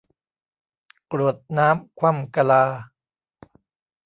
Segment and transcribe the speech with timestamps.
[1.11, 2.63] กรวดน้ำคว่ำกะลา